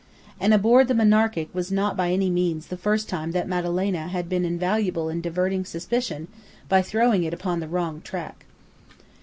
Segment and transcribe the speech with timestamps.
[0.39, 4.27] And aboard the Monarchic was not by any means the first time that Madalena had
[4.27, 6.27] been invaluable in diverting suspicion
[6.67, 8.45] by throwing it upon the wrong track.